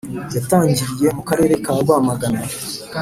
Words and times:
yatangiriye 0.35 1.07
mu 1.17 1.21
karere 1.29 1.53
ka 1.63 1.71
rwamagana 1.83 2.41